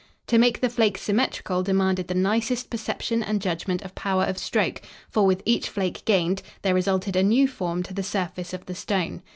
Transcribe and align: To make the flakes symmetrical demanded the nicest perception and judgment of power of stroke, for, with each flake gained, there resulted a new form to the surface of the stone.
To 0.25 0.39
make 0.39 0.61
the 0.61 0.69
flakes 0.71 1.03
symmetrical 1.03 1.61
demanded 1.61 2.07
the 2.07 2.15
nicest 2.15 2.71
perception 2.71 3.21
and 3.21 3.39
judgment 3.39 3.83
of 3.83 3.93
power 3.93 4.23
of 4.23 4.39
stroke, 4.39 4.81
for, 5.11 5.27
with 5.27 5.43
each 5.45 5.69
flake 5.69 6.03
gained, 6.05 6.41
there 6.63 6.73
resulted 6.73 7.15
a 7.15 7.21
new 7.21 7.47
form 7.47 7.83
to 7.83 7.93
the 7.93 8.01
surface 8.01 8.51
of 8.51 8.65
the 8.65 8.73
stone. 8.73 9.21